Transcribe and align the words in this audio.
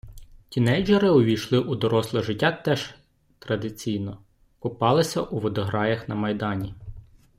Тінейджери 0.49 1.09
увійшли 1.09 1.59
у 1.59 1.75
доросле 1.75 2.21
життя 2.21 2.51
теж 2.51 2.95
традиційно- 3.39 4.17
купалися 4.59 5.21
у 5.21 5.39
водограях 5.39 6.09
на 6.09 6.15
Майдані. 6.15 6.75